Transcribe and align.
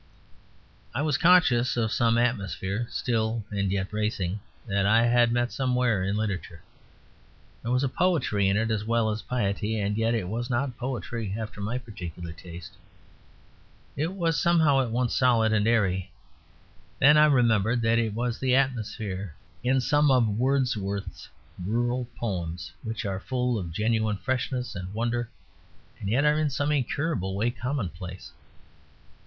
I 0.95 1.03
was 1.03 1.19
conscious 1.19 1.77
of 1.77 1.91
some 1.91 2.17
atmosphere, 2.17 2.87
still 2.89 3.43
and 3.51 3.71
yet 3.71 3.91
bracing, 3.91 4.39
that 4.65 4.83
I 4.87 5.05
had 5.05 5.31
met 5.31 5.51
somewhere 5.51 6.03
in 6.03 6.17
literature. 6.17 6.63
There 7.61 7.71
was 7.71 7.85
poetry 7.95 8.47
in 8.49 8.57
it 8.57 8.71
as 8.71 8.83
well 8.83 9.11
as 9.11 9.21
piety; 9.21 9.79
and 9.79 9.95
yet 9.95 10.15
it 10.15 10.27
was 10.27 10.49
not 10.49 10.75
poetry 10.75 11.35
after 11.37 11.61
my 11.61 11.77
particular 11.77 12.31
taste. 12.33 12.71
It 13.95 14.13
was 14.13 14.39
somehow 14.41 14.81
at 14.81 14.89
once 14.89 15.15
solid 15.15 15.53
and 15.53 15.67
airy. 15.67 16.09
Then 16.97 17.15
I 17.15 17.25
remembered 17.25 17.83
that 17.83 17.99
it 17.99 18.15
was 18.15 18.39
the 18.39 18.55
atmosphere 18.55 19.35
in 19.63 19.79
some 19.81 20.09
of 20.09 20.27
Wordsworth's 20.39 21.29
rural 21.63 22.07
poems; 22.17 22.71
which 22.81 23.05
are 23.05 23.19
full 23.19 23.59
of 23.59 23.71
genuine 23.71 24.17
freshness 24.17 24.73
and 24.75 24.95
wonder, 24.95 25.29
and 25.99 26.09
yet 26.09 26.25
are 26.25 26.39
in 26.39 26.49
some 26.49 26.71
incurable 26.71 27.35
way 27.35 27.51
commonplace. 27.51 28.31